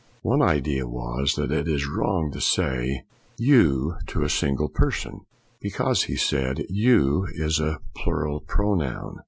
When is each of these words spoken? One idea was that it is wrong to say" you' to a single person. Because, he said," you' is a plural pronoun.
One 0.23 0.41
idea 0.41 0.87
was 0.87 1.35
that 1.35 1.51
it 1.51 1.67
is 1.67 1.85
wrong 1.87 2.31
to 2.31 2.41
say" 2.41 3.03
you' 3.51 3.93
to 4.07 4.23
a 4.23 4.31
single 4.31 4.67
person. 4.67 5.19
Because, 5.61 6.05
he 6.05 6.15
said," 6.15 6.65
you' 6.87 7.27
is 7.45 7.59
a 7.59 7.77
plural 7.95 8.39
pronoun. 8.39 9.19